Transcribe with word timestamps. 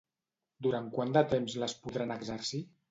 Durant 0.67 0.89
quant 0.95 1.15
de 1.19 1.25
temps 1.35 1.59
les 1.65 1.77
podran 1.87 2.17
exercir? 2.19 2.69